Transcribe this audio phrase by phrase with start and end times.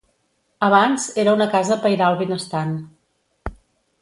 [0.67, 2.75] Abans era una casa pairal benestant.